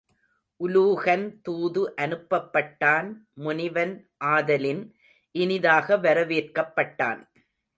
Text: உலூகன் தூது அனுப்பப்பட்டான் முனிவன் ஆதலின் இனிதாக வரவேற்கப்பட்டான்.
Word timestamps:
உலூகன் 0.59 1.25
தூது 1.41 1.93
அனுப்பப்பட்டான் 1.97 3.09
முனிவன் 3.35 3.93
ஆதலின் 4.25 4.83
இனிதாக 5.35 5.97
வரவேற்கப்பட்டான். 5.97 7.21